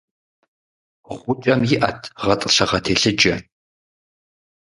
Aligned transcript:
Гъукӏэм 1.19 1.61
иӏэт 1.75 2.01
гъэтӏылъыгъэ 2.21 2.79
телъыджэ. 2.83 3.35